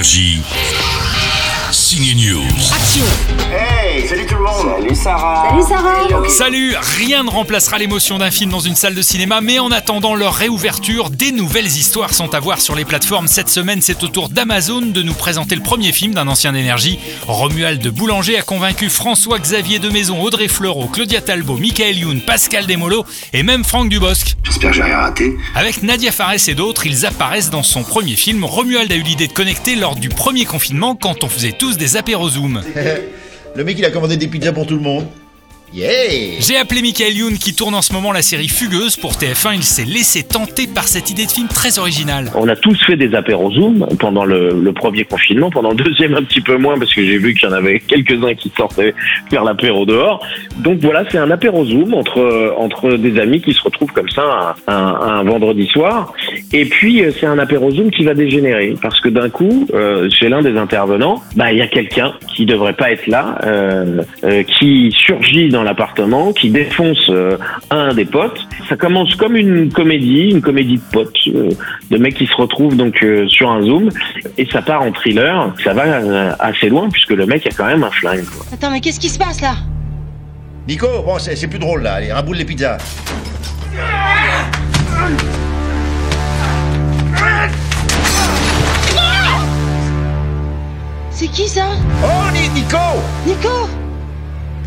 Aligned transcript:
Énergie. 0.00 0.40
Signe 1.70 2.14
News. 2.14 2.72
Action 2.72 3.04
Hey, 3.52 3.89
Salut 5.02 5.62
Sarah 5.66 6.28
Salut 6.28 6.74
Rien 6.98 7.24
ne 7.24 7.30
remplacera 7.30 7.78
l'émotion 7.78 8.18
d'un 8.18 8.30
film 8.30 8.50
dans 8.50 8.60
une 8.60 8.74
salle 8.74 8.94
de 8.94 9.00
cinéma, 9.00 9.40
mais 9.40 9.58
en 9.58 9.70
attendant 9.70 10.14
leur 10.14 10.34
réouverture, 10.34 11.08
des 11.08 11.32
nouvelles 11.32 11.68
histoires 11.68 12.12
sont 12.12 12.34
à 12.34 12.40
voir 12.40 12.60
sur 12.60 12.74
les 12.74 12.84
plateformes. 12.84 13.26
Cette 13.26 13.48
semaine, 13.48 13.80
c'est 13.80 14.02
au 14.02 14.08
tour 14.08 14.28
d'Amazon 14.28 14.82
de 14.82 15.02
nous 15.02 15.14
présenter 15.14 15.54
le 15.54 15.62
premier 15.62 15.92
film 15.92 16.12
d'un 16.12 16.28
ancien 16.28 16.52
d'énergie. 16.52 16.98
Romuald 17.26 17.80
de 17.80 17.88
Boulanger 17.88 18.36
a 18.36 18.42
convaincu 18.42 18.90
François-Xavier 18.90 19.78
de 19.78 19.88
Maison, 19.88 20.20
Audrey 20.20 20.48
Fleurot, 20.48 20.88
Claudia 20.88 21.22
Talbot, 21.22 21.56
Michael 21.56 21.96
Youn, 21.96 22.20
Pascal 22.20 22.66
Desmolo 22.66 23.06
et 23.32 23.42
même 23.42 23.64
Franck 23.64 23.88
Dubosc. 23.88 24.36
J'espère 24.42 24.70
que 24.70 24.76
j'ai 24.76 24.82
rien 24.82 24.98
raté. 24.98 25.34
Avec 25.54 25.82
Nadia 25.82 26.12
Fares 26.12 26.46
et 26.46 26.54
d'autres, 26.54 26.84
ils 26.84 27.06
apparaissent 27.06 27.48
dans 27.48 27.62
son 27.62 27.84
premier 27.84 28.16
film. 28.16 28.44
Romuald 28.44 28.92
a 28.92 28.96
eu 28.96 29.02
l'idée 29.02 29.28
de 29.28 29.32
connecter 29.32 29.76
lors 29.76 29.96
du 29.96 30.10
premier 30.10 30.44
confinement 30.44 30.94
quand 30.94 31.24
on 31.24 31.28
faisait 31.30 31.52
tous 31.52 31.78
des 31.78 31.96
apéros 31.96 32.28
Zoom. 32.28 32.60
Le 33.56 33.64
mec 33.64 33.76
il 33.78 33.84
a 33.84 33.90
commandé 33.90 34.16
des 34.16 34.28
pizzas 34.28 34.52
pour 34.52 34.66
tout 34.66 34.76
le 34.76 34.80
monde. 34.82 35.06
Yeah 35.72 36.40
J'ai 36.40 36.56
appelé 36.56 36.82
Michael 36.82 37.12
Youn 37.16 37.38
qui 37.38 37.54
tourne 37.54 37.76
en 37.76 37.82
ce 37.82 37.92
moment 37.92 38.10
la 38.10 38.22
série 38.22 38.48
Fugueuse 38.48 38.96
pour 38.96 39.12
TF1. 39.12 39.54
Il 39.54 39.62
s'est 39.62 39.84
laissé 39.84 40.24
tenter 40.24 40.66
par 40.66 40.88
cette 40.88 41.10
idée 41.12 41.26
de 41.26 41.30
film 41.30 41.46
très 41.46 41.78
originale. 41.78 42.28
On 42.34 42.48
a 42.48 42.56
tous 42.56 42.76
fait 42.84 42.96
des 42.96 43.14
apéros 43.14 43.52
Zoom 43.52 43.86
pendant 44.00 44.24
le, 44.24 44.50
le 44.60 44.72
premier 44.72 45.04
confinement, 45.04 45.48
pendant 45.48 45.70
le 45.70 45.76
deuxième 45.76 46.14
un 46.16 46.24
petit 46.24 46.40
peu 46.40 46.56
moins 46.56 46.76
parce 46.76 46.92
que 46.92 47.04
j'ai 47.04 47.18
vu 47.18 47.34
qu'il 47.34 47.48
y 47.48 47.52
en 47.52 47.54
avait 47.54 47.78
quelques-uns 47.78 48.34
qui 48.34 48.50
sortaient 48.56 48.94
faire 49.30 49.44
l'apéro 49.44 49.86
dehors. 49.86 50.26
Donc 50.58 50.80
voilà, 50.80 51.04
c'est 51.08 51.18
un 51.18 51.30
apéro 51.30 51.64
Zoom 51.64 51.94
entre 51.94 52.52
entre 52.58 52.94
des 52.96 53.20
amis 53.20 53.40
qui 53.40 53.52
se 53.54 53.62
retrouvent 53.62 53.92
comme 53.92 54.10
ça 54.10 54.56
un, 54.66 54.72
un- 54.74 55.00
un 55.18 55.22
vendredi 55.22 55.68
soir. 55.68 56.12
Et 56.52 56.64
puis 56.64 57.02
euh, 57.04 57.12
c'est 57.18 57.26
un 57.26 57.38
apéro 57.38 57.70
Zoom 57.70 57.90
qui 57.92 58.04
va 58.04 58.12
dégénérer 58.12 58.74
parce 58.82 59.00
que 59.00 59.08
d'un 59.08 59.30
coup, 59.30 59.68
euh, 59.72 60.10
chez 60.10 60.28
l'un 60.28 60.42
des 60.42 60.56
intervenants, 60.56 61.22
bah 61.36 61.52
il 61.52 61.58
y 61.58 61.62
a 61.62 61.68
quelqu'un 61.68 62.12
qui 62.34 62.44
devrait 62.44 62.72
pas 62.72 62.90
être 62.90 63.06
là, 63.06 63.38
euh, 63.44 64.02
euh, 64.24 64.42
qui 64.42 64.90
surgit 64.90 65.48
dans 65.48 65.62
l'appartement, 65.62 66.32
qui 66.32 66.50
défonce 66.50 67.08
euh, 67.08 67.36
un 67.70 67.94
des 67.94 68.04
potes. 68.04 68.40
Ça 68.68 68.76
commence 68.76 69.14
comme 69.14 69.36
une 69.36 69.70
comédie, 69.72 70.30
une 70.30 70.40
comédie 70.40 70.78
de 70.78 70.92
potes, 70.92 71.14
euh, 71.28 71.50
de 71.90 71.96
mecs 71.98 72.14
qui 72.16 72.26
se 72.26 72.34
retrouvent 72.34 72.76
donc 72.76 73.00
euh, 73.04 73.28
sur 73.28 73.48
un 73.48 73.62
zoom 73.62 73.88
et 74.36 74.46
ça 74.50 74.60
part 74.60 74.82
en 74.82 74.90
thriller. 74.90 75.54
Ça 75.62 75.72
va 75.72 75.84
euh, 75.84 76.32
assez 76.40 76.68
loin 76.68 76.88
puisque 76.90 77.10
le 77.10 77.26
mec 77.26 77.46
a 77.46 77.50
quand 77.56 77.66
même 77.66 77.84
un 77.84 77.90
flingue. 77.92 78.24
quoi. 78.24 78.46
Attends, 78.52 78.72
mais 78.72 78.80
qu'est-ce 78.80 78.98
qui 78.98 79.08
se 79.08 79.18
passe 79.18 79.40
là? 79.40 79.54
Nico, 80.68 80.88
bon 81.04 81.16
c'est 81.20 81.46
plus 81.48 81.60
drôle 81.60 81.82
là, 81.82 81.94
allez, 81.94 82.12
raboule 82.12 82.36
les 82.38 82.44
pizzas. 82.44 82.78
C'est 82.78 84.19
qui 91.32 91.48
ça 91.48 91.66
Oh 92.04 92.30
Ni- 92.32 92.48
Nico 92.60 92.76
Nico 93.26 93.68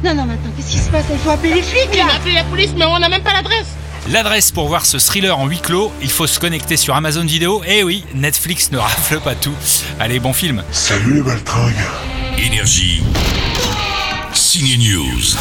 Non, 0.04 0.14
non, 0.16 0.26
maintenant, 0.26 0.52
qu'est-ce 0.56 0.72
qui 0.72 0.78
se 0.80 0.90
passe? 0.90 1.06
Il 1.12 1.18
faut 1.20 1.30
appeler 1.32 1.56
les 1.56 1.62
flics 1.62 1.90
On 1.94 2.04
a 2.04 2.08
là 2.08 2.14
appelé 2.16 2.34
la 2.34 2.44
police, 2.46 2.72
mais 2.78 2.86
on 2.86 3.00
n'a 3.00 3.10
même 3.10 3.22
pas 3.24 3.34
l'adresse. 3.34 3.68
L'adresse 4.10 4.52
pour 4.52 4.68
voir 4.68 4.86
ce 4.86 4.98
thriller 4.98 5.38
en 5.38 5.48
huis 5.48 5.60
clos, 5.62 5.92
il 6.02 6.10
faut 6.12 6.28
se 6.28 6.40
connecter 6.40 6.76
sur 6.78 6.96
Amazon 6.96 7.26
Vidéo. 7.26 7.64
Et 7.66 7.84
oui, 7.84 8.04
Netflix 8.14 8.72
ne 8.72 8.78
rafle 8.80 9.20
pas 9.20 9.36
tout. 9.36 9.54
Allez, 10.00 10.20
bon 10.20 10.34
film. 10.34 10.64
Énergie. 12.38 13.02
Signe 14.34 14.78
News. 14.78 15.38